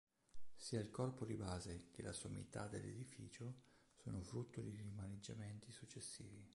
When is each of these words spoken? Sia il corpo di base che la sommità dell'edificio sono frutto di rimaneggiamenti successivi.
Sia 0.55 0.79
il 0.79 0.89
corpo 0.89 1.25
di 1.25 1.35
base 1.35 1.89
che 1.91 2.01
la 2.01 2.11
sommità 2.11 2.67
dell'edificio 2.67 3.53
sono 3.93 4.23
frutto 4.23 4.59
di 4.59 4.75
rimaneggiamenti 4.75 5.71
successivi. 5.71 6.43